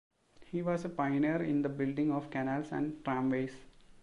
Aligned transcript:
He 0.47 0.63
was 0.63 0.83
a 0.83 0.89
pioneer 0.89 1.43
in 1.43 1.61
the 1.61 1.69
building 1.69 2.11
of 2.11 2.31
canals 2.31 2.71
and 2.71 3.05
tramways. 3.05 3.53